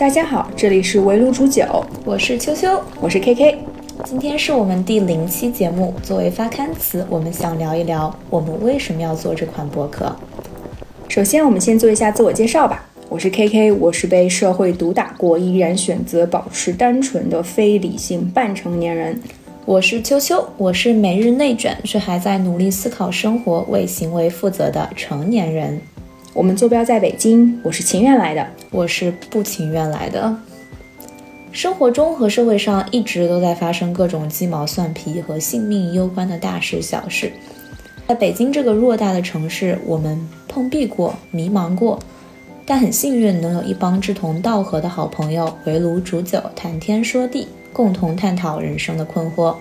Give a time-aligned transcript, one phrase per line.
[0.00, 3.58] 大家好，这里是围炉煮酒，我是秋秋，我是 KK。
[4.02, 10.16] 今天是我们第零期节目，作为发刊词，我们想聊一聊我们为什么要做这款博客。
[11.10, 12.88] 首先，我们先做一下自我介绍吧。
[13.10, 19.20] 我是 KK，我是被社会毒打过，依然选择保持单纯的非理性半成年人。
[19.66, 25.78] 我是秋秋，我是每日内卷却还在努力思考生活、为行为负责的成年人。
[26.32, 30.36] 我们坐标在北京，我是情愿来的，我是不情愿来的。
[31.50, 37.32] 生活中和社会上一直都在发生各种鸡毛蒜皮和性命攸关的大事小事。
[38.06, 40.16] 在北京这个偌大的城市，我们
[40.46, 41.98] 碰壁过，迷茫过，
[42.64, 49.56] 但很幸运能有一帮志同道合的好朋友围炉煮酒，谈天说地，共同探讨人生的困惑。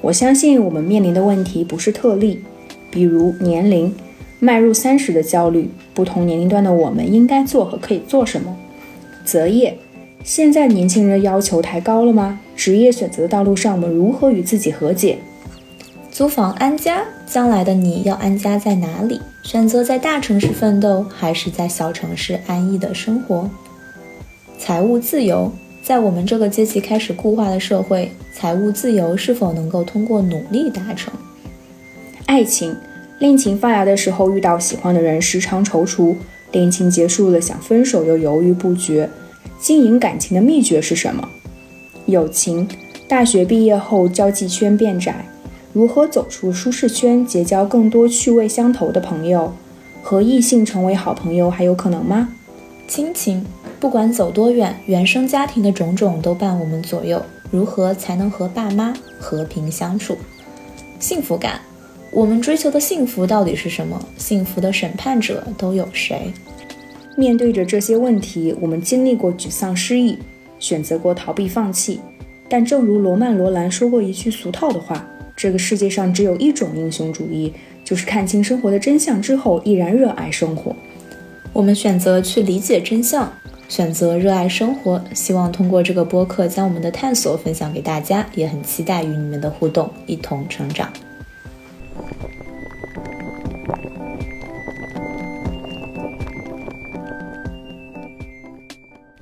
[0.00, 2.42] 我相信我们面临的问题不是特例，
[2.90, 3.94] 比如年龄。
[4.40, 8.56] 迈入三十的焦虑，不同年龄段的我们应该做和可以做什么？
[9.24, 9.76] 择业，
[10.22, 12.40] 现在年轻人的要求太高了吗？
[12.54, 15.18] 职业选择的道路上，我们如何与自己和解？
[16.10, 19.20] 租房安家，将来的你要安家在哪里？
[19.42, 23.48] 选择在大城市奋斗，还是在小城市安逸的生活？
[24.58, 25.52] 财务自由，
[25.82, 31.12] 在我们这个阶级开始固化的社会，财务自由是否能够通过努力达成？
[32.26, 32.76] 爱情。
[33.18, 36.14] 恋情发芽的时候遇到喜欢的人，时常踌躇；
[36.52, 39.10] 恋情结束了想分手又犹豫不决。
[39.58, 41.28] 经营感情的秘诀是什么？
[42.06, 42.68] 友情。
[43.08, 45.26] 大学毕业后交际圈变窄，
[45.72, 49.52] 如何走出舒适圈，结交更多趣味相投的朋友？
[50.02, 52.28] 和异性成为好朋友还有可能吗？
[52.86, 53.44] 亲情。
[53.80, 57.22] 不管走多远，原生家庭的种种都伴我们左右。
[57.50, 60.16] 如何才能和爸妈和平相处？
[61.00, 61.60] 幸福感。
[62.10, 64.00] 我们追求的幸福到底是什么？
[64.16, 66.32] 幸福的审判者都有谁？
[67.16, 70.18] 面对着这些问题，我们经历过沮丧、失意，
[70.58, 72.00] 选择过逃避、放弃。
[72.48, 77.52] 但正如罗曼·罗兰说过一句俗套的话：“这个世界上只有一种英雄主义，
[77.84, 80.74] 就是看清生活的真相之后依然热爱生活。”
[81.52, 83.30] 我们选择去理解真相，
[83.68, 85.02] 选择热爱生活。
[85.12, 90.90] 希望通过这个播客将我们的探索分享给大家，也很期待与你们的互动，一同成长。